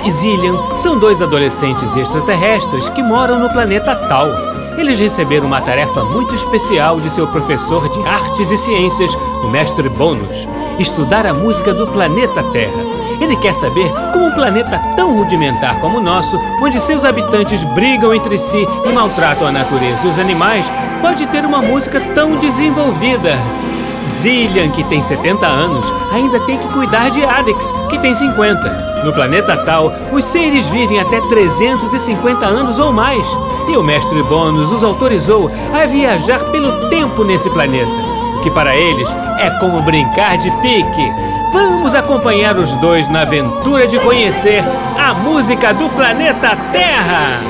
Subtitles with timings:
[0.00, 4.28] Arix e Zillian são dois adolescentes extraterrestres que moram no planeta Tal.
[4.76, 9.14] Eles receberam uma tarefa muito especial de seu professor de artes e ciências,
[9.44, 12.90] o mestre Bônus: estudar a música do planeta Terra.
[13.20, 18.14] Ele quer saber como um planeta tão rudimentar como o nosso, onde seus habitantes brigam
[18.14, 20.70] entre si e maltratam a natureza e os animais,
[21.02, 23.38] pode ter uma música tão desenvolvida.
[24.04, 29.02] Zillian, que tem 70 anos, ainda tem que cuidar de Alex, que tem 50.
[29.04, 33.26] No planeta Tal, os seres vivem até 350 anos ou mais.
[33.68, 37.90] E o mestre Bônus os autorizou a viajar pelo tempo nesse planeta,
[38.36, 41.12] o que para eles é como brincar de pique.
[41.52, 44.62] Vamos acompanhar os dois na aventura de conhecer
[44.98, 47.40] a música do planeta Terra!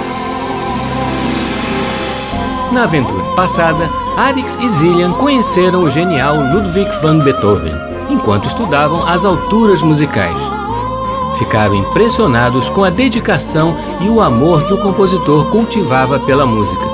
[2.72, 7.72] Na aventura passada, Arix e Zillian conheceram o genial Ludwig van Beethoven
[8.08, 10.36] enquanto estudavam as alturas musicais.
[11.38, 16.84] Ficaram impressionados com a dedicação e o amor que o compositor cultivava pela música.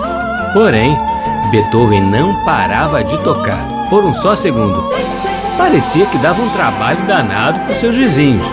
[0.52, 0.96] Porém,
[1.50, 4.84] Beethoven não parava de tocar por um só segundo.
[5.56, 8.46] Parecia que dava um trabalho danado para seus vizinhos.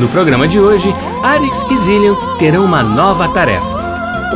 [0.00, 3.76] No programa de hoje, Arix e Zillian terão uma nova tarefa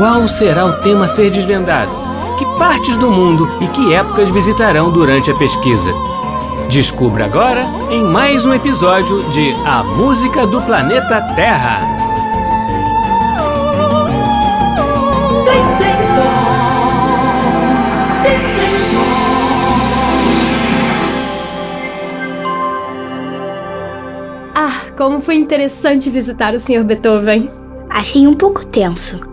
[0.00, 1.99] qual será o tema a ser desvendado?
[2.40, 5.92] Que partes do mundo e que épocas visitarão durante a pesquisa?
[6.70, 11.80] Descubra agora em mais um episódio de A Música do Planeta Terra.
[24.54, 26.84] Ah, como foi interessante visitar o Sr.
[26.84, 27.50] Beethoven.
[27.90, 29.29] Achei um pouco tenso.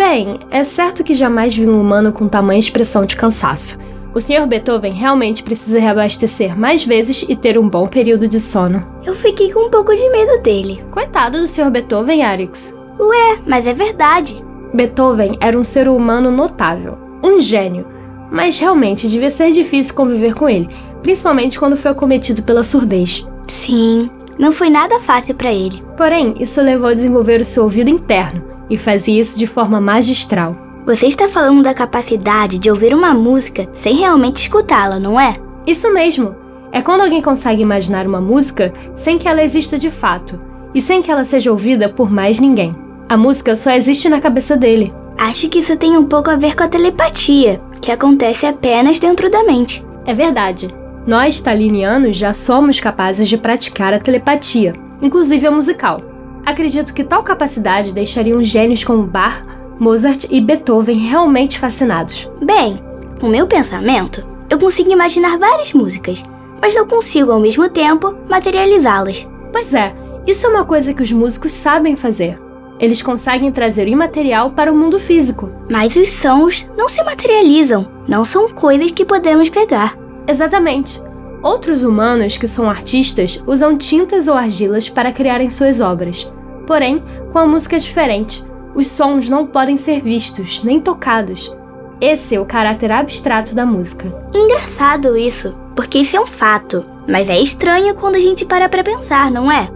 [0.00, 3.78] Bem, é certo que jamais vi um humano com tamanha expressão de cansaço.
[4.14, 4.46] O Sr.
[4.46, 8.80] Beethoven realmente precisa reabastecer mais vezes e ter um bom período de sono.
[9.04, 10.82] Eu fiquei com um pouco de medo dele.
[10.90, 11.70] Coitado do Sr.
[11.70, 12.74] Beethoven, Arix.
[12.98, 14.42] Ué, mas é verdade.
[14.72, 17.86] Beethoven era um ser humano notável, um gênio,
[18.32, 20.70] mas realmente devia ser difícil conviver com ele,
[21.02, 23.28] principalmente quando foi acometido pela surdez.
[23.46, 25.84] Sim, não foi nada fácil para ele.
[25.94, 30.56] Porém, isso levou a desenvolver o seu ouvido interno, e fazia isso de forma magistral.
[30.86, 35.38] Você está falando da capacidade de ouvir uma música sem realmente escutá-la, não é?
[35.66, 36.34] Isso mesmo!
[36.72, 40.40] É quando alguém consegue imaginar uma música sem que ela exista de fato
[40.72, 42.74] e sem que ela seja ouvida por mais ninguém.
[43.08, 44.94] A música só existe na cabeça dele.
[45.18, 49.28] Acho que isso tem um pouco a ver com a telepatia, que acontece apenas dentro
[49.28, 49.84] da mente.
[50.06, 50.72] É verdade.
[51.06, 56.09] Nós, talinianos, já somos capazes de praticar a telepatia, inclusive a musical.
[56.44, 59.44] Acredito que tal capacidade deixaria uns gênios como Bach,
[59.78, 62.30] Mozart e Beethoven realmente fascinados.
[62.42, 62.82] Bem,
[63.22, 66.22] o meu pensamento, eu consigo imaginar várias músicas,
[66.60, 69.26] mas não consigo ao mesmo tempo materializá-las.
[69.52, 69.94] Pois é,
[70.26, 72.38] isso é uma coisa que os músicos sabem fazer.
[72.78, 75.50] Eles conseguem trazer o imaterial para o mundo físico.
[75.68, 79.96] Mas os sons não se materializam, não são coisas que podemos pegar.
[80.26, 81.00] Exatamente.
[81.42, 86.30] Outros humanos que são artistas usam tintas ou argilas para criarem suas obras.
[86.66, 87.02] Porém,
[87.32, 88.44] com a música é diferente.
[88.74, 91.54] Os sons não podem ser vistos nem tocados.
[92.00, 94.06] Esse é o caráter abstrato da música.
[94.34, 98.84] Engraçado isso, porque isso é um fato, mas é estranho quando a gente para para
[98.84, 99.68] pensar, não é?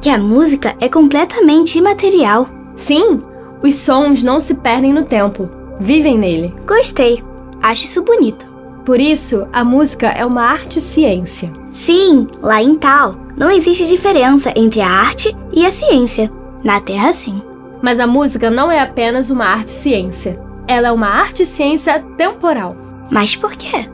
[0.00, 2.48] Que a música é completamente imaterial.
[2.74, 3.20] Sim,
[3.62, 5.48] os sons não se perdem no tempo,
[5.80, 6.54] vivem nele.
[6.66, 7.22] Gostei.
[7.62, 8.55] Acho isso bonito.
[8.86, 11.52] Por isso, a música é uma arte-ciência.
[11.72, 16.30] Sim, lá em Tal, não existe diferença entre a arte e a ciência.
[16.62, 17.42] Na Terra, sim.
[17.82, 20.40] Mas a música não é apenas uma arte-ciência.
[20.68, 22.76] Ela é uma arte-ciência temporal.
[23.10, 23.88] Mas por quê?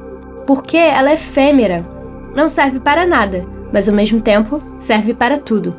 [0.46, 1.88] Porque ela é efêmera.
[2.34, 5.74] Não serve para nada, mas ao mesmo tempo serve para tudo.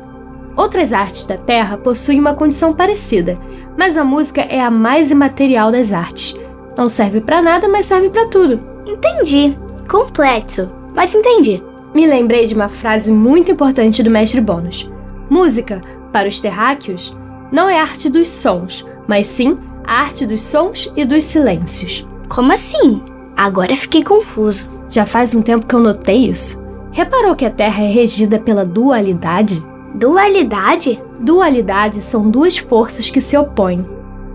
[0.56, 3.38] Outras artes da Terra possuem uma condição parecida,
[3.78, 6.36] mas a música é a mais imaterial das artes.
[6.76, 8.73] Não serve para nada, mas serve para tudo.
[8.86, 9.56] Entendi.
[9.88, 11.62] Complexo, mas entendi.
[11.94, 14.90] Me lembrei de uma frase muito importante do mestre Bônus.
[15.30, 15.80] Música,
[16.12, 17.16] para os terráqueos,
[17.52, 22.06] não é arte dos sons, mas sim a arte dos sons e dos silêncios.
[22.28, 23.02] Como assim?
[23.36, 24.70] Agora fiquei confuso.
[24.88, 26.64] Já faz um tempo que eu notei isso.
[26.90, 29.62] Reparou que a Terra é regida pela dualidade?
[29.94, 31.02] Dualidade?
[31.20, 33.84] Dualidade são duas forças que se opõem.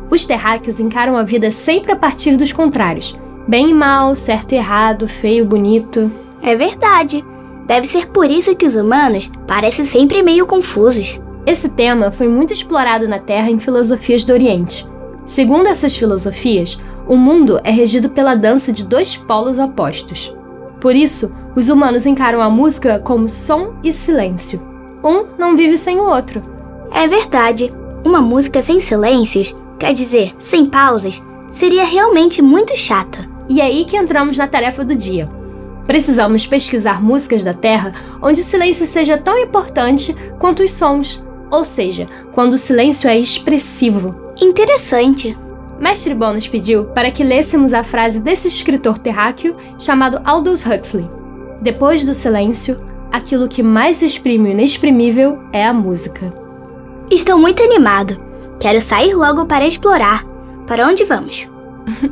[0.10, 3.18] Os terráqueos encaram a vida sempre a partir dos contrários,
[3.50, 6.12] Bem e mal, certo e errado, feio, bonito.
[6.40, 7.26] É verdade.
[7.66, 11.20] Deve ser por isso que os humanos parecem sempre meio confusos.
[11.48, 14.86] Esse tema foi muito explorado na Terra em filosofias do Oriente.
[15.26, 20.32] Segundo essas filosofias, o mundo é regido pela dança de dois polos opostos.
[20.80, 24.62] Por isso, os humanos encaram a música como som e silêncio.
[25.04, 26.44] Um não vive sem o outro.
[26.92, 27.74] É verdade.
[28.06, 31.20] Uma música sem silêncios, quer dizer, sem pausas,
[31.50, 33.39] seria realmente muito chata.
[33.50, 35.28] E é aí que entramos na tarefa do dia.
[35.88, 41.20] Precisamos pesquisar músicas da Terra onde o silêncio seja tão importante quanto os sons,
[41.50, 44.16] ou seja, quando o silêncio é expressivo.
[44.40, 45.36] Interessante.
[45.80, 51.10] Mestre Bônus pediu para que lêssemos a frase desse escritor terráqueo chamado Aldous Huxley.
[51.60, 52.80] Depois do silêncio,
[53.12, 56.32] aquilo que mais exprime o inexprimível é a música.
[57.10, 58.22] Estou muito animado.
[58.60, 60.24] Quero sair logo para explorar.
[60.68, 61.48] Para onde vamos?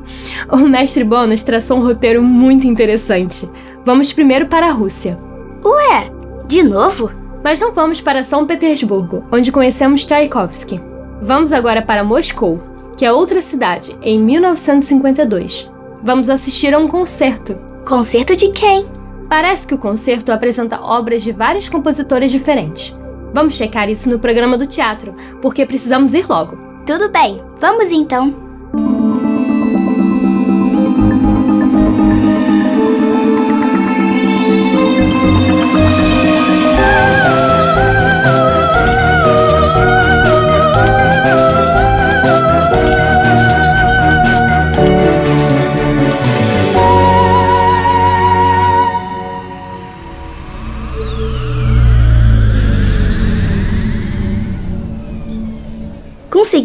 [0.52, 3.50] o mestre Bônus traçou um roteiro muito interessante.
[3.86, 5.18] Vamos primeiro para a Rússia.
[5.64, 6.10] Ué,
[6.48, 7.12] de novo?
[7.44, 10.82] Mas não vamos para São Petersburgo, onde conhecemos Tchaikovsky.
[11.22, 12.62] Vamos agora para Moscou,
[12.96, 15.72] que é outra cidade, em 1952.
[16.04, 17.58] Vamos assistir a um concerto.
[17.86, 18.86] Concerto de quem?
[19.30, 22.98] Parece que o concerto apresenta obras de vários compositores diferentes.
[23.34, 26.58] Vamos checar isso no programa do teatro, porque precisamos ir logo.
[26.86, 28.47] Tudo bem, vamos então.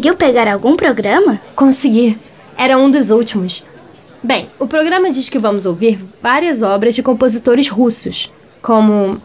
[0.03, 1.39] Conseguiu pegar algum programa?
[1.55, 2.19] Consegui.
[2.57, 3.63] Era um dos últimos.
[4.21, 8.29] Bem, o programa diz que vamos ouvir várias obras de compositores russos,
[8.61, 9.15] como.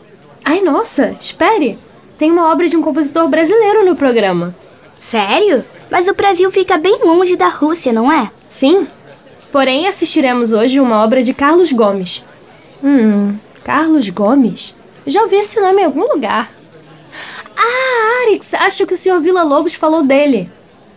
[0.45, 1.77] Ai, nossa, espere!
[2.17, 4.55] Tem uma obra de um compositor brasileiro no programa.
[5.01, 5.65] Sério?
[5.91, 8.31] Mas o Brasil fica bem longe da Rússia, não é?
[8.49, 8.87] Sim.
[9.51, 12.23] Porém, assistiremos hoje uma obra de Carlos Gomes.
[12.85, 13.35] Hum,
[13.65, 14.77] Carlos Gomes?
[15.09, 16.49] Já ouvi esse nome em algum lugar.
[17.57, 19.19] Ah, Arix, acho que o Sr.
[19.19, 20.49] Vila Lobos falou dele.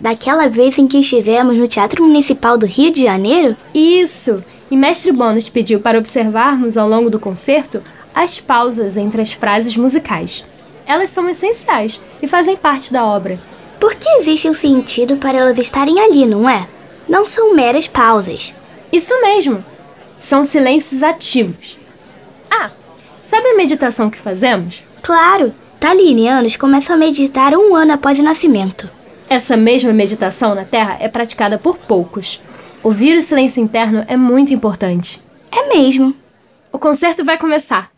[0.01, 3.55] Daquela vez em que estivemos no Teatro Municipal do Rio de Janeiro?
[3.71, 4.43] Isso!
[4.71, 7.83] E Mestre Bônus pediu para observarmos ao longo do concerto
[8.13, 10.43] as pausas entre as frases musicais.
[10.87, 13.39] Elas são essenciais e fazem parte da obra.
[13.79, 16.67] Por que existe um sentido para elas estarem ali, não é?
[17.07, 18.55] Não são meras pausas.
[18.91, 19.63] Isso mesmo!
[20.19, 21.77] São silêncios ativos.
[22.49, 22.71] Ah,
[23.23, 24.83] sabe a meditação que fazemos?
[25.03, 25.53] Claro!
[25.79, 28.89] Talinianos começam a meditar um ano após o nascimento.
[29.31, 32.41] Essa mesma meditação na Terra é praticada por poucos.
[32.83, 35.21] Ouvir o silêncio interno é muito importante.
[35.49, 36.13] É mesmo.
[36.69, 37.89] O concerto vai começar.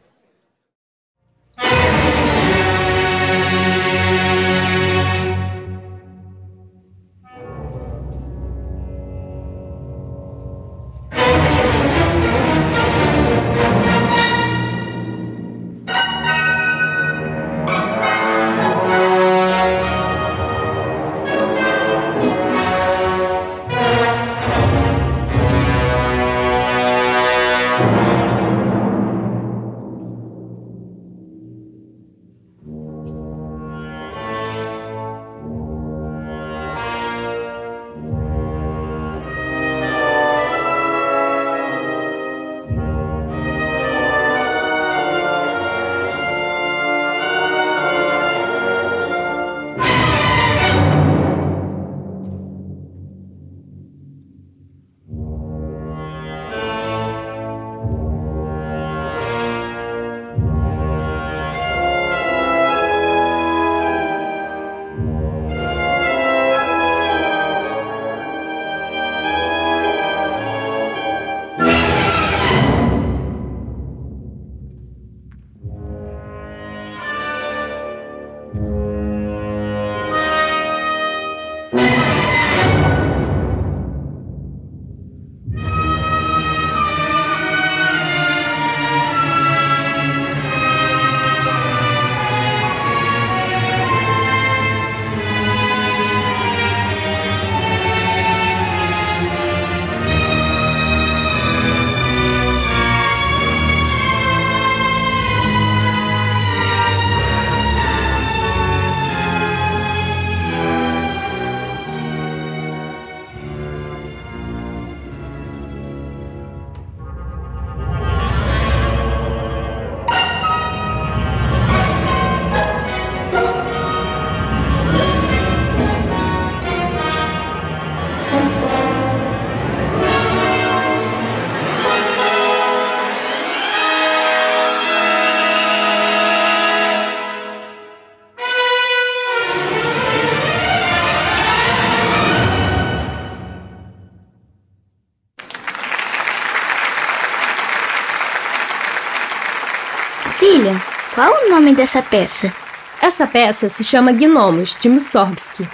[151.53, 152.51] Nome dessa peça?
[152.99, 155.67] Essa peça se chama Gnomos, de Mussorgsky.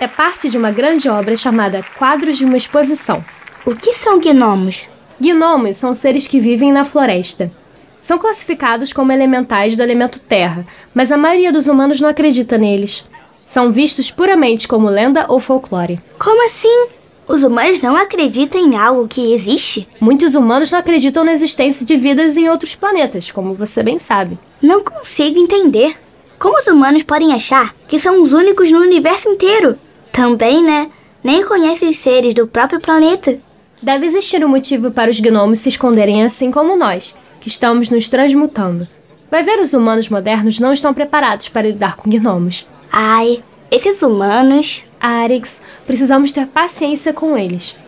[0.00, 3.22] É parte de uma grande obra chamada Quadros de uma Exposição.
[3.66, 4.88] O que são gnomos?
[5.20, 7.52] Gnomos são seres que vivem na floresta.
[8.00, 13.04] São classificados como elementais do elemento terra, mas a maioria dos humanos não acredita neles.
[13.46, 16.00] São vistos puramente como lenda ou folclore.
[16.18, 16.86] Como assim?
[17.30, 19.86] Os humanos não acreditam em algo que existe?
[20.00, 24.36] Muitos humanos não acreditam na existência de vidas em outros planetas, como você bem sabe.
[24.60, 25.94] Não consigo entender.
[26.40, 29.78] Como os humanos podem achar que são os únicos no universo inteiro?
[30.10, 30.90] Também, né?
[31.22, 33.38] Nem conhecem os seres do próprio planeta.
[33.80, 38.08] Deve existir um motivo para os gnomos se esconderem assim como nós, que estamos nos
[38.08, 38.88] transmutando.
[39.30, 42.66] Vai ver, os humanos modernos não estão preparados para lidar com gnomos.
[42.90, 44.82] Ai, esses humanos.
[45.00, 47.78] Arix, precisamos ter paciência com eles.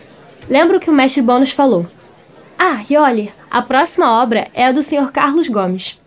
[0.49, 1.87] Lembra o que o mestre Bônus falou.
[2.59, 5.12] Ah, e olhe, a próxima obra é a do Sr.
[5.12, 6.00] Carlos Gomes.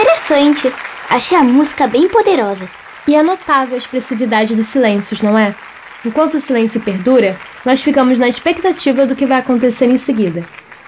[0.00, 0.72] Interessante.
[1.10, 2.66] Achei a música bem poderosa.
[3.06, 5.54] E é notável a expressividade dos silêncios, não é?
[6.06, 10.42] Enquanto o silêncio perdura, nós ficamos na expectativa do que vai acontecer em seguida.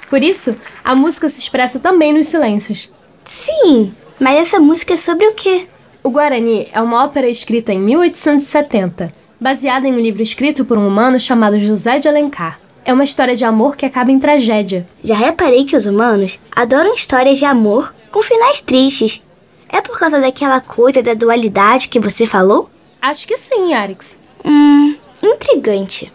[0.09, 2.89] Por isso, a música se expressa também nos silêncios.
[3.23, 5.67] Sim, mas essa música é sobre o quê?
[6.03, 10.89] O Guarani é uma ópera escrita em 1870, baseada em um livro escrito por um
[10.89, 12.59] humano chamado José de Alencar.
[12.83, 14.89] É uma história de amor que acaba em tragédia.
[15.05, 19.25] Já reparei que os humanos adoram histórias de amor com finais tristes.
[19.69, 22.71] É por causa daquela coisa da dualidade que você falou?
[23.01, 24.17] Acho que sim, Arix.
[24.45, 26.13] Hum, intrigante.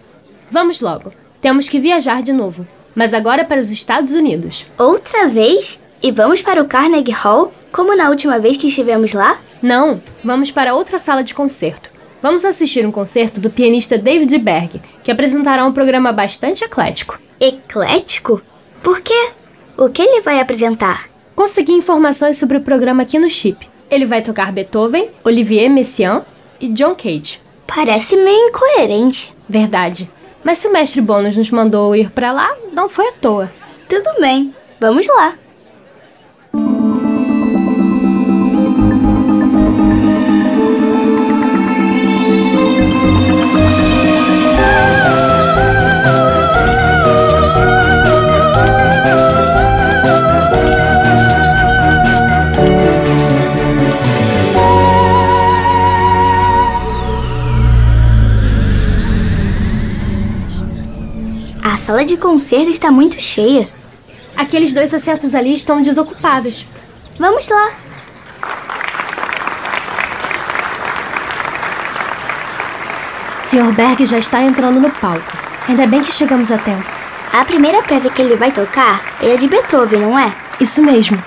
[0.50, 1.12] Vamos logo.
[1.42, 4.66] Temos que viajar de novo, mas agora para os Estados Unidos.
[4.78, 5.82] Outra vez?
[6.02, 9.40] E vamos para o Carnegie Hall, como na última vez que estivemos lá?
[9.62, 11.90] Não, vamos para outra sala de concerto.
[12.22, 17.20] Vamos assistir um concerto do pianista David Berg, que apresentará um programa bastante eclético.
[17.40, 18.42] Eclético?
[18.84, 19.30] Por quê?
[19.76, 21.08] O que ele vai apresentar?
[21.38, 23.70] Consegui informações sobre o programa aqui no chip.
[23.92, 26.24] Ele vai tocar Beethoven, Olivier Messiaen
[26.60, 27.40] e John Cage.
[27.68, 29.32] Parece meio incoerente.
[29.48, 30.10] Verdade.
[30.44, 33.52] Mas se o mestre Bônus nos mandou ir para lá, não foi à toa.
[33.88, 35.36] Tudo bem, vamos lá.
[61.88, 63.66] Sala de concerto está muito cheia.
[64.36, 66.66] Aqueles dois assentos ali estão desocupados.
[67.18, 67.72] Vamos lá.
[73.42, 73.72] Sr.
[73.74, 75.32] Berg já está entrando no palco.
[75.70, 76.84] Ainda bem que chegamos a tempo.
[77.32, 80.36] A primeira peça que ele vai tocar é a de Beethoven, não é?
[80.60, 81.24] Isso mesmo.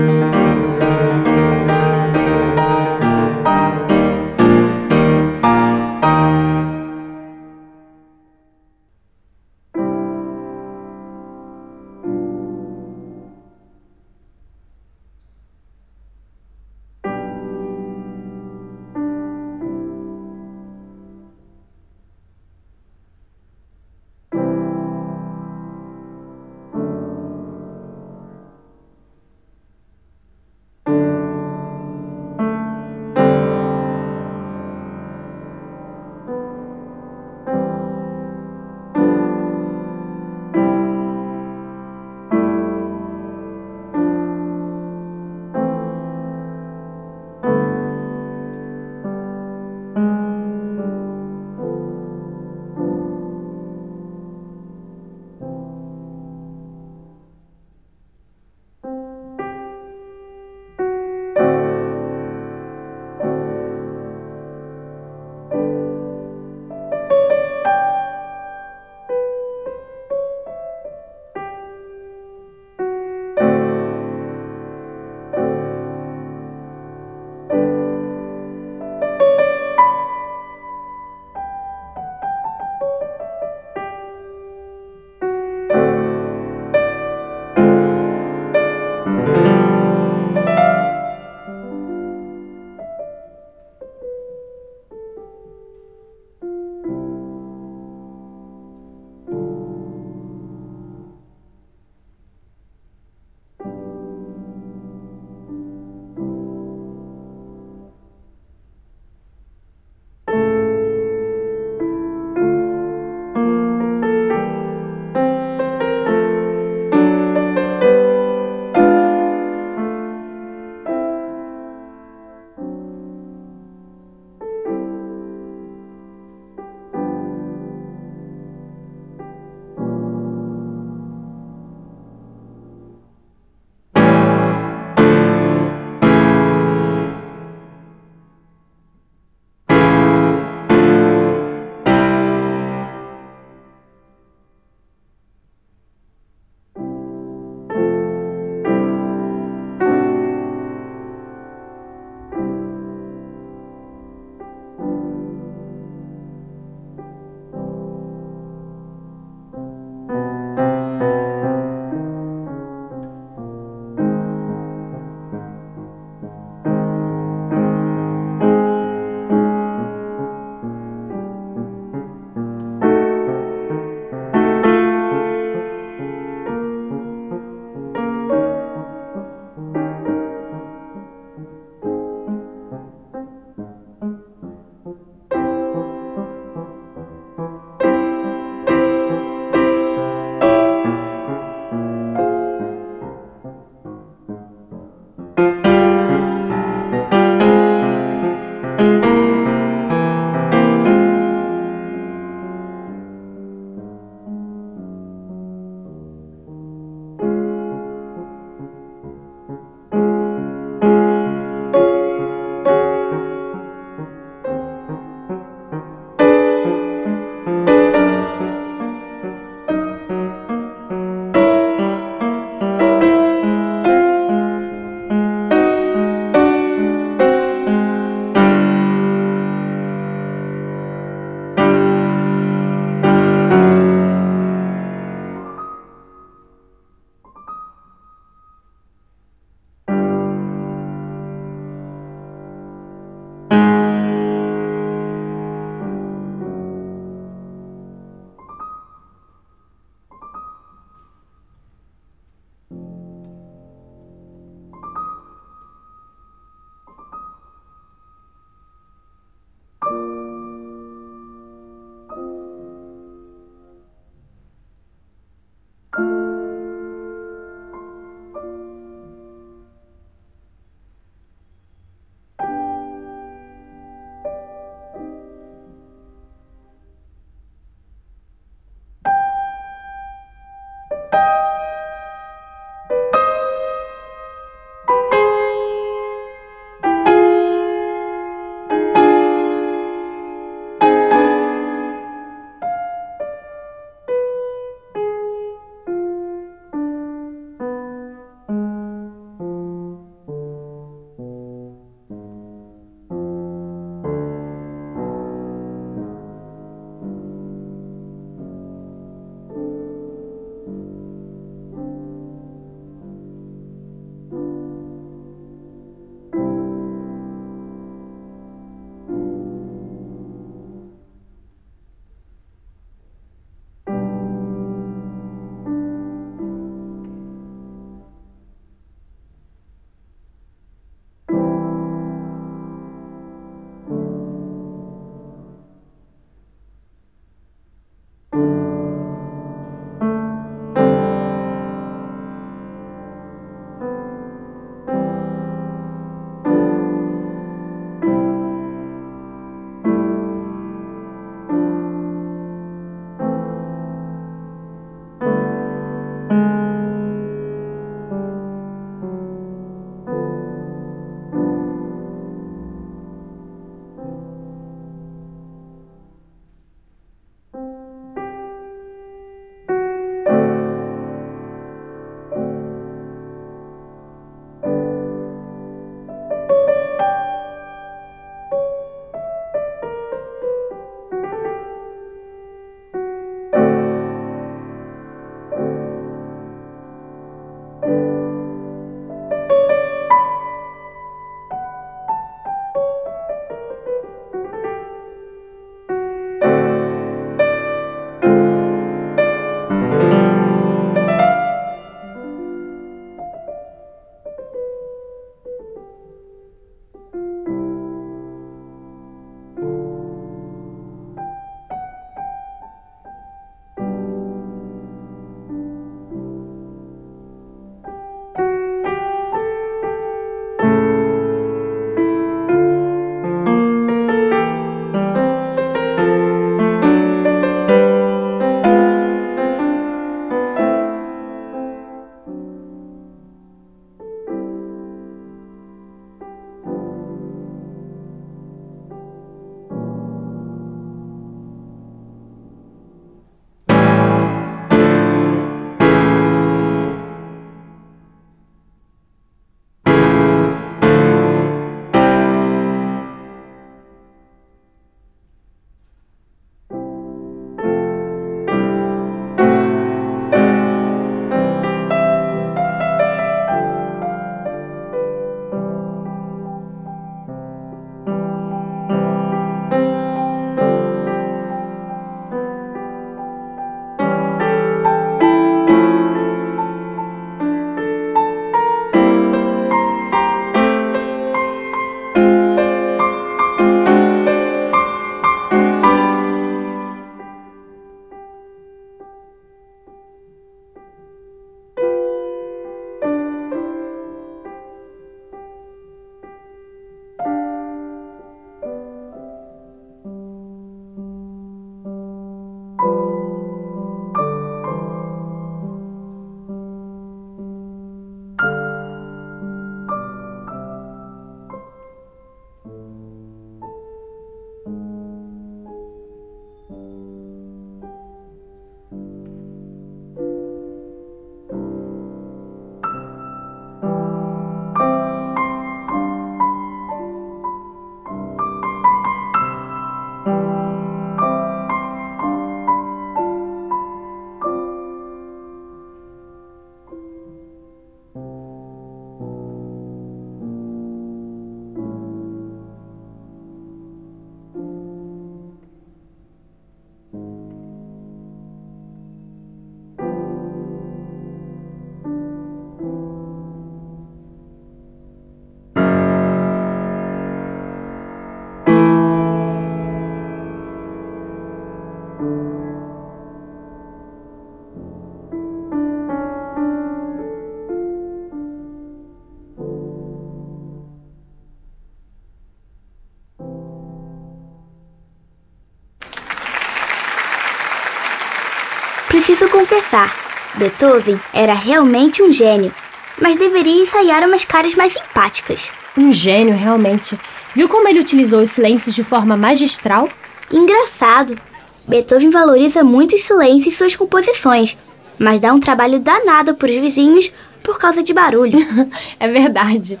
[579.20, 580.16] Preciso confessar,
[580.54, 582.74] Beethoven era realmente um gênio,
[583.20, 585.70] mas deveria ensaiar umas caras mais simpáticas.
[585.94, 587.20] Um gênio, realmente.
[587.54, 590.08] Viu como ele utilizou os silêncios de forma magistral?
[590.50, 591.38] Engraçado.
[591.86, 594.78] Beethoven valoriza muito os silêncios em suas composições,
[595.18, 597.30] mas dá um trabalho danado para os vizinhos
[597.62, 598.58] por causa de barulho.
[599.20, 600.00] é verdade.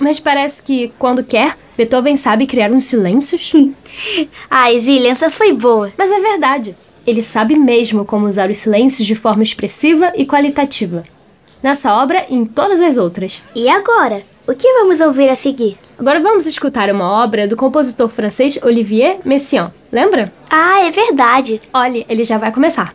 [0.00, 3.52] Mas parece que, quando quer, Beethoven sabe criar uns silêncios.
[4.50, 5.92] Ai, Zillian, essa foi boa.
[5.96, 6.74] Mas é verdade.
[7.10, 11.02] Ele sabe mesmo como usar os silêncios de forma expressiva e qualitativa.
[11.60, 13.42] Nessa obra e em todas as outras.
[13.52, 14.22] E agora?
[14.46, 15.76] O que vamos ouvir a seguir?
[15.98, 19.72] Agora vamos escutar uma obra do compositor francês Olivier Messiaen.
[19.90, 20.32] Lembra?
[20.48, 21.60] Ah, é verdade.
[21.74, 22.94] Olhe, ele já vai começar.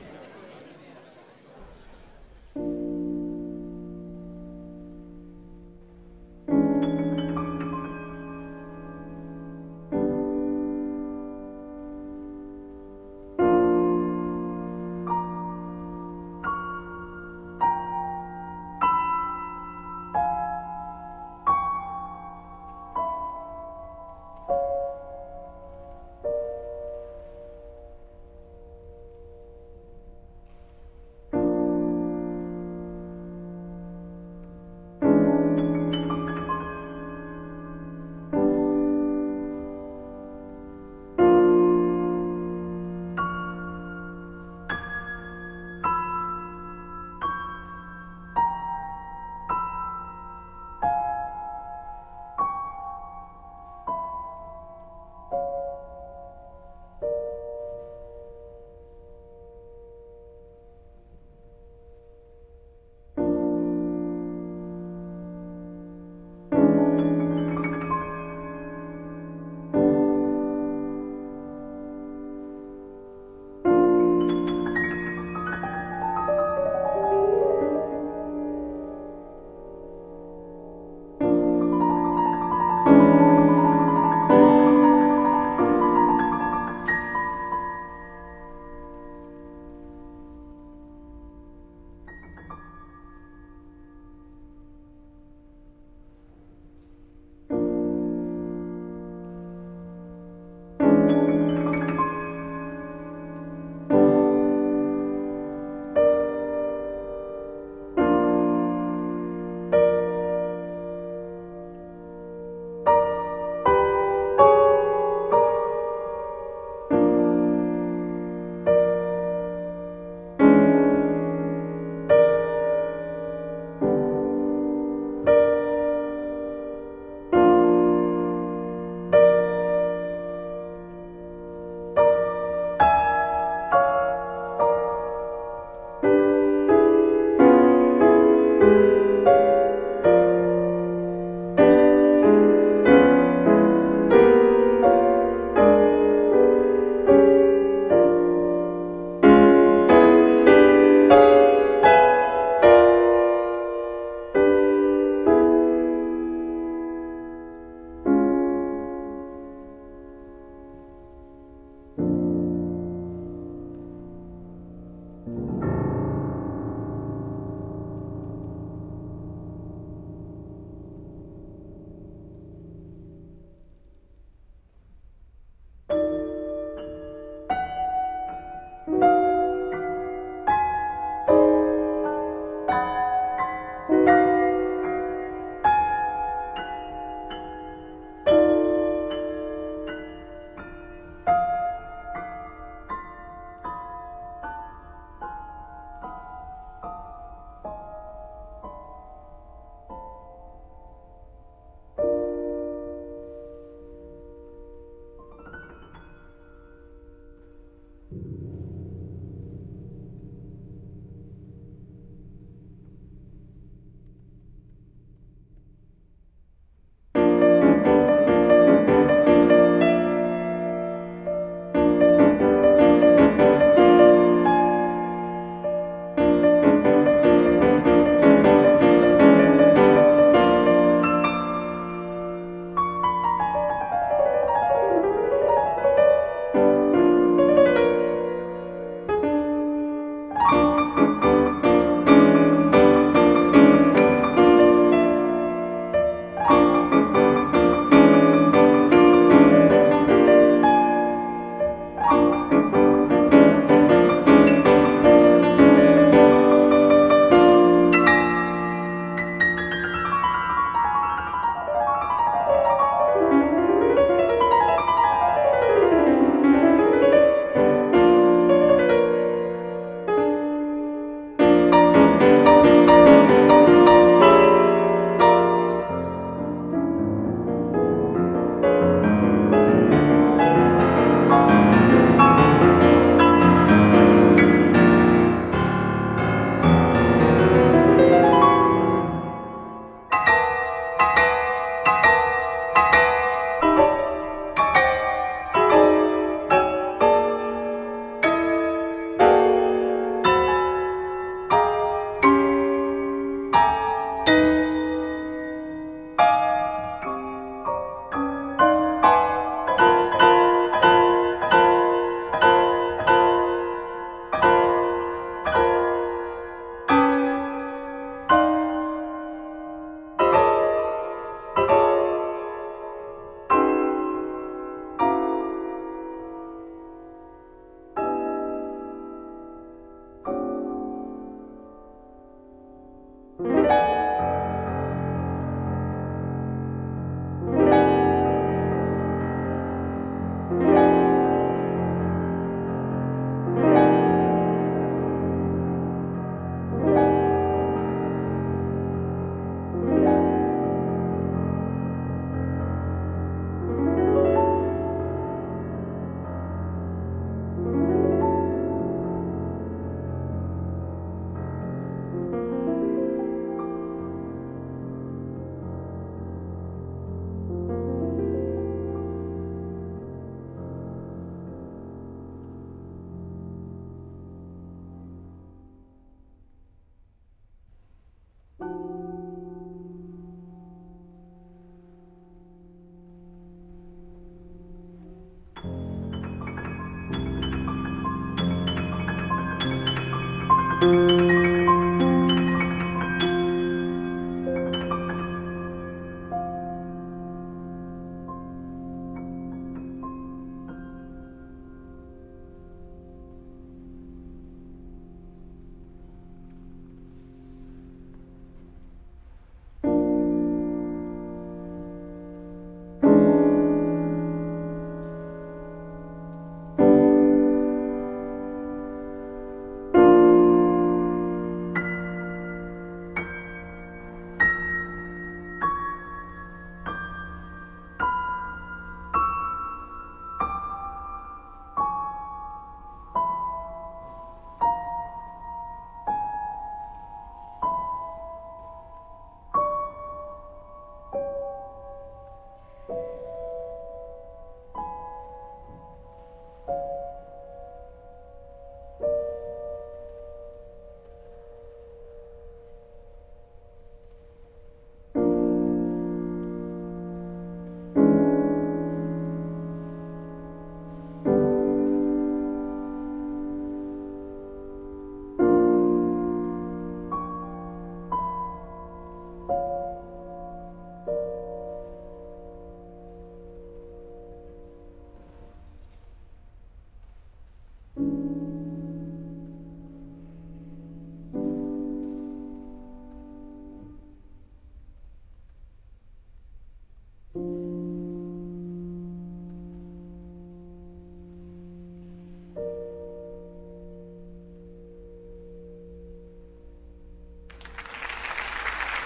[390.81, 391.34] Música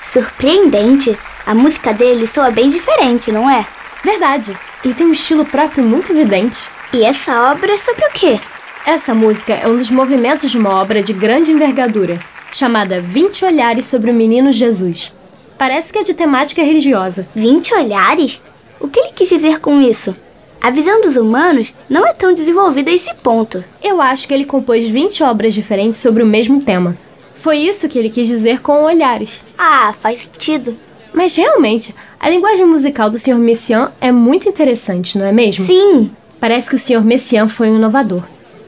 [0.09, 1.15] Surpreendente!
[1.45, 3.63] A música dele soa bem diferente, não é?
[4.03, 4.57] Verdade.
[4.83, 6.67] Ele tem um estilo próprio muito evidente.
[6.91, 8.39] E essa obra é sobre o quê?
[8.87, 12.19] Essa música é um dos movimentos de uma obra de grande envergadura,
[12.51, 15.13] chamada 20 Olhares sobre o Menino Jesus.
[15.59, 17.27] Parece que é de temática religiosa.
[17.35, 18.41] 20 olhares?
[18.79, 20.15] O que ele quis dizer com isso?
[20.59, 23.63] A visão dos humanos não é tão desenvolvida a esse ponto.
[23.79, 26.97] Eu acho que ele compôs 20 obras diferentes sobre o mesmo tema.
[27.35, 29.47] Foi isso que ele quis dizer com olhares.
[29.59, 30.75] Ah, faz sentido.
[31.13, 33.35] Mas realmente, a linguagem musical do Sr.
[33.35, 35.65] Messiaen é muito interessante, não é mesmo?
[35.65, 37.03] Sim, Parece que o Sr.
[37.03, 38.23] Messiaen foi um inovador.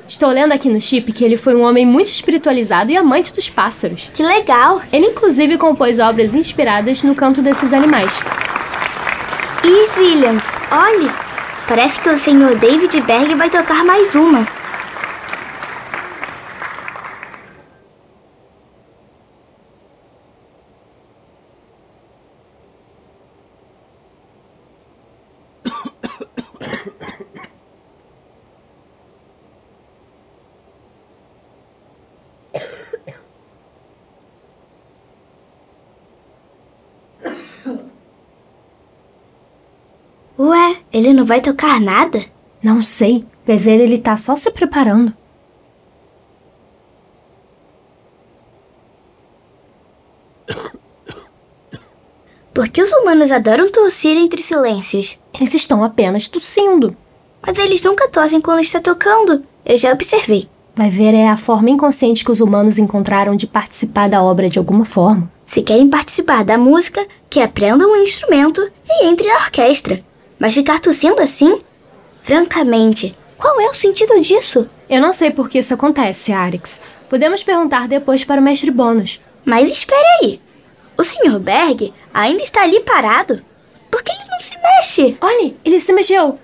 [0.06, 3.50] Estou lendo aqui no chip que ele foi um homem muito espiritualizado e amante dos
[3.50, 4.10] pássaros.
[4.14, 4.82] que legal.
[4.92, 8.20] Ele inclusive compôs obras inspiradas no canto desses animais.
[9.64, 11.10] E Zillian, olhe,
[11.66, 12.58] parece que o Sr.
[12.60, 14.46] David Berg vai tocar mais uma.
[40.38, 42.24] Ué, ele não vai tocar nada?
[42.62, 45.14] Não sei, vai ver ele tá só se preparando.
[52.54, 55.18] Por que os humanos adoram tossir entre silêncios?
[55.34, 56.96] Eles estão apenas tossindo.
[57.42, 59.44] Mas eles nunca tossem quando está tocando.
[59.66, 60.50] Eu já observei.
[60.76, 64.60] Vai ver é a forma inconsciente que os humanos encontraram de participar da obra de
[64.60, 65.32] alguma forma.
[65.48, 70.04] Se querem participar da música, que aprendam um instrumento e entrem na orquestra.
[70.42, 71.60] Mas ficar tossindo assim?
[72.24, 74.68] Francamente, qual é o sentido disso?
[74.90, 76.82] Eu não sei por que isso acontece, Arix.
[77.08, 79.22] Podemos perguntar depois para o mestre Bônus.
[79.46, 80.42] Mas espere aí.
[80.98, 81.38] O Sr.
[81.38, 83.40] Berg ainda está ali parado.
[83.92, 85.16] Por que ele não se mexe?
[85.22, 86.40] Olhe, ele se mexeu.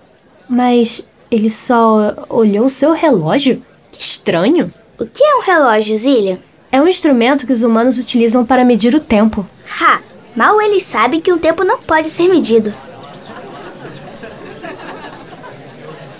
[0.47, 3.63] Mas ele só olhou o seu relógio?
[3.91, 4.71] Que estranho.
[4.99, 6.37] O que é um relógio, Zillian?
[6.71, 9.43] É um instrumento que os humanos utilizam para medir o tempo.
[9.81, 10.01] Ha!
[10.35, 12.71] Mal eles sabem que o tempo não pode ser medido.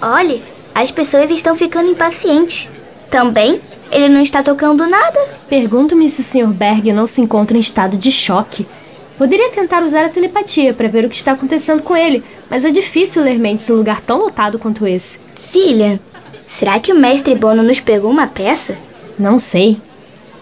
[0.02, 0.44] Olhe,
[0.76, 2.70] as pessoas estão ficando impacientes.
[3.10, 3.60] Também,
[3.92, 5.20] ele não está tocando nada.
[5.50, 6.54] Pergunto-me se o Sr.
[6.54, 8.68] Berg não se encontra em estado de choque.
[9.18, 12.70] Poderia tentar usar a telepatia para ver o que está acontecendo com ele, mas é
[12.70, 15.20] difícil ler mentes em um lugar tão lotado quanto esse.
[15.40, 16.00] Zillian,
[16.46, 18.78] será que o mestre Bono nos pregou uma peça?
[19.18, 19.82] Não sei.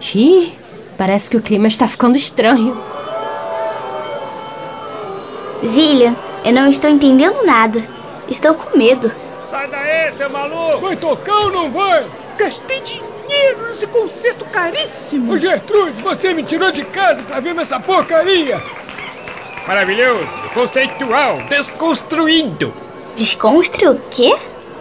[0.02, 0.52] Xiii,
[0.98, 2.78] parece que o clima está ficando estranho.
[5.66, 7.82] Zillian, eu não estou entendendo nada.
[8.28, 9.10] Estou com medo.
[9.56, 10.80] Sai daí, seu maluco!
[10.80, 12.04] Vai tocar ou não vai?
[12.38, 15.32] Gastei dinheiro nesse concerto caríssimo!
[15.32, 18.62] Ô Gertrude, você me tirou de casa pra ver essa porcaria!
[19.66, 20.28] Maravilhoso!
[20.54, 21.38] Conceitual!
[21.48, 22.74] Desconstruído!
[23.16, 24.36] Desconstru o quê?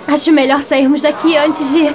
[0.08, 1.94] Acho melhor sairmos daqui antes de.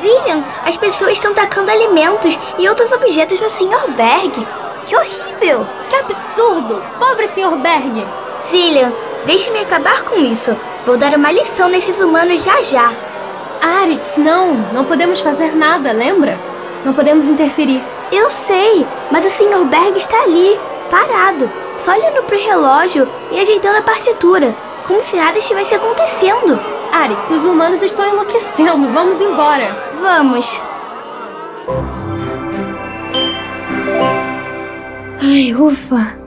[0.00, 3.90] Zillian, as pessoas estão tacando alimentos e outros objetos no Sr.
[3.94, 4.46] Berg.
[4.86, 5.66] Que horrível!
[5.90, 6.82] Que absurdo!
[6.98, 7.54] Pobre Sr.
[7.56, 8.06] Berg!
[8.42, 8.90] Zillian,
[9.26, 10.56] deixe-me acabar com isso.
[10.86, 12.92] Vou dar uma lição nesses humanos já já.
[13.62, 14.54] Arix, não!
[14.72, 16.38] Não podemos fazer nada, lembra?
[16.84, 17.82] Não podemos interferir.
[18.12, 19.64] Eu sei, mas o Sr.
[19.64, 20.58] Berg está ali,
[20.90, 24.54] parado, só olhando pro relógio e ajeitando a partitura,
[24.86, 26.60] como se nada estivesse acontecendo.
[26.92, 28.92] Arix, os humanos estão enlouquecendo.
[28.92, 29.76] Vamos embora.
[30.00, 30.62] Vamos.
[35.20, 36.23] Ai, ufa.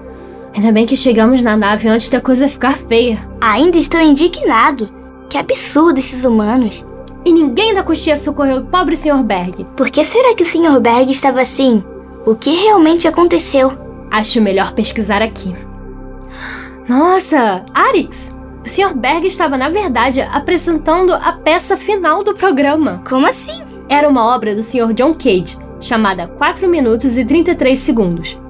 [0.58, 3.20] Ainda bem que chegamos na nave antes da coisa ficar feia.
[3.39, 4.89] Ainda estou indignado.
[5.30, 6.84] Que absurdo esses humanos.
[7.24, 9.22] E ninguém da coxinha socorreu o pobre Sr.
[9.22, 9.68] Berg.
[9.76, 10.80] Por que será que o Sr.
[10.80, 11.84] Berg estava assim?
[12.26, 13.72] O que realmente aconteceu?
[14.10, 15.53] Acho melhor pesquisar aqui.
[16.89, 18.34] Nossa, Arix!
[18.66, 18.95] O Sr.
[18.95, 23.03] Berg estava, na verdade, apresentando a peça final do programa.
[23.08, 23.62] Como assim?
[23.88, 24.91] Era uma obra do Sr.
[24.95, 28.41] John Cage, chamada 4 minutos e 33 segundos.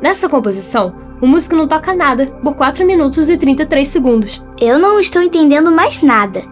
[0.00, 4.44] Nessa composição, o músico não toca nada por 4 minutos e 33 segundos.
[4.60, 6.42] Eu não estou entendendo mais nada.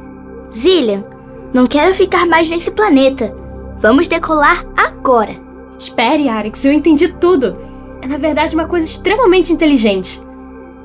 [0.54, 1.04] Zillian,
[1.52, 3.34] não quero ficar mais nesse planeta.
[3.80, 5.34] Vamos decolar agora.
[5.76, 7.56] Espere, Arix, eu entendi tudo.
[8.00, 10.20] É na verdade uma coisa extremamente inteligente.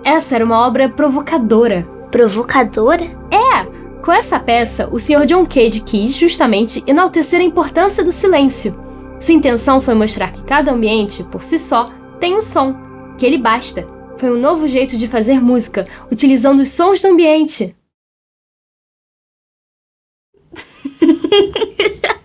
[0.03, 1.87] Essa era uma obra provocadora.
[2.09, 3.05] Provocadora?
[3.29, 3.65] É!
[4.01, 5.27] Com essa peça, o Sr.
[5.27, 8.79] John Cage quis justamente enaltecer a importância do silêncio.
[9.19, 12.84] Sua intenção foi mostrar que cada ambiente, por si só, tem um som,
[13.17, 13.87] que ele basta.
[14.17, 17.75] Foi um novo jeito de fazer música, utilizando os sons do ambiente.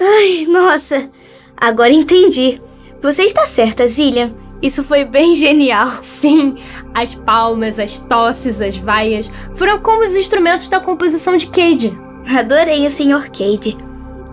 [0.00, 1.08] Ai, nossa!
[1.56, 2.60] Agora entendi.
[3.02, 4.32] Você está certa, Zillian.
[4.62, 5.90] Isso foi bem genial.
[6.02, 6.56] Sim,
[6.94, 11.98] as palmas, as tosses, as vaias foram como os instrumentos da composição de Cade.
[12.28, 13.30] Adorei o Sr.
[13.30, 13.76] Cade.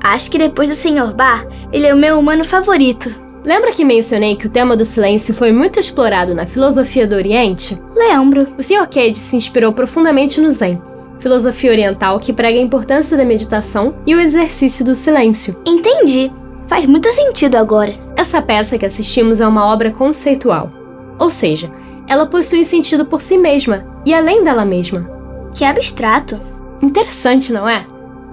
[0.03, 1.13] Acho que depois do Sr.
[1.13, 3.26] Bar, ele é o meu humano favorito.
[3.47, 7.81] Lembra que mencionei que o tema do silêncio foi muito explorado na filosofia do Oriente?
[7.95, 8.45] Lembro.
[8.57, 8.85] O Sr.
[8.93, 10.81] Cade se inspirou profundamente no Zen,
[11.17, 15.55] filosofia oriental que prega a importância da meditação e o exercício do silêncio.
[15.65, 16.29] Entendi.
[16.67, 17.93] Faz muito sentido agora.
[18.17, 20.69] Essa peça que assistimos é uma obra conceitual,
[21.17, 21.71] ou seja,
[22.05, 25.09] ela possui sentido por si mesma e além dela mesma.
[25.55, 26.37] Que abstrato.
[26.81, 27.85] Interessante, não é?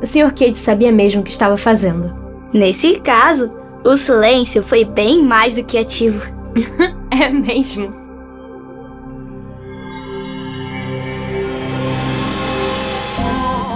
[0.02, 0.34] O Sr.
[0.34, 2.12] Cade sabia mesmo o que estava fazendo.
[2.52, 6.26] Nesse caso, o silêncio foi bem mais do que ativo.
[7.10, 8.02] é mesmo.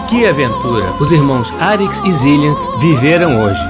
[0.09, 3.61] Que aventura os irmãos Arix e Zillian viveram hoje.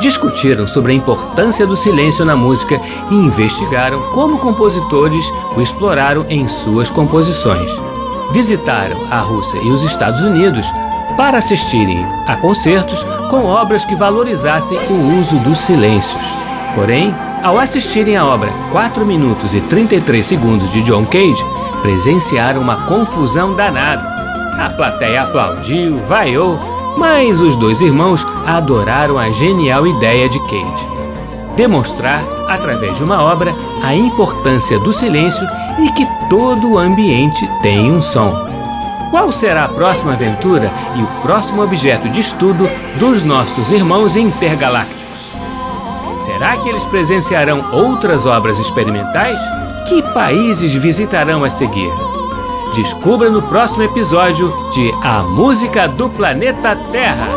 [0.00, 2.78] Discutiram sobre a importância do silêncio na música
[3.10, 5.24] e investigaram como compositores
[5.56, 7.70] o exploraram em suas composições.
[8.30, 10.66] Visitaram a Rússia e os Estados Unidos
[11.18, 16.22] para assistirem a concertos com obras que valorizassem o uso dos silêncios.
[16.76, 17.12] Porém,
[17.42, 21.44] ao assistirem a obra 4 minutos e 33 segundos de John Cage,
[21.82, 24.06] presenciaram uma confusão danada.
[24.64, 26.56] A plateia aplaudiu, vaiou,
[26.96, 30.86] mas os dois irmãos adoraram a genial ideia de Cage.
[31.56, 33.52] Demonstrar, através de uma obra,
[33.82, 35.44] a importância do silêncio
[35.80, 38.57] e que todo o ambiente tem um som.
[39.10, 45.32] Qual será a próxima aventura e o próximo objeto de estudo dos nossos irmãos intergalácticos?
[46.26, 49.38] Será que eles presenciarão outras obras experimentais?
[49.88, 51.90] Que países visitarão a seguir?
[52.74, 57.28] Descubra no próximo episódio de A Música do Planeta Terra.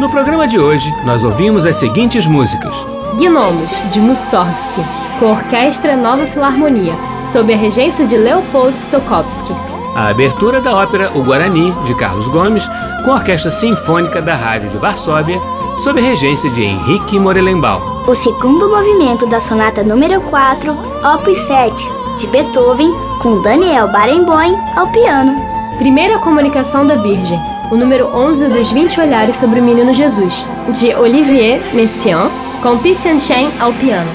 [0.00, 2.72] No programa de hoje, nós ouvimos as seguintes músicas:
[3.18, 4.82] Gnomos, de Mussorgsky,
[5.18, 9.54] com Orquestra Nova Filarmonia, sob a regência de Leopold Stokowski.
[9.94, 12.68] A abertura da ópera O Guarani, de Carlos Gomes,
[13.04, 15.40] com a Orquestra Sinfônica da Rádio de Varsóvia,
[15.78, 18.02] sob a regência de Henrique Morelenbaum.
[18.06, 20.76] O segundo movimento da sonata número 4,
[21.14, 25.34] Opus 7, de Beethoven, com Daniel Barenboim ao piano.
[25.78, 30.44] Primeira Comunicação da Virgem, o número 11 dos 20 Olhares sobre o Menino Jesus,
[30.78, 32.30] de Olivier Messiaen,
[32.62, 34.10] com Piscian Chen ao piano.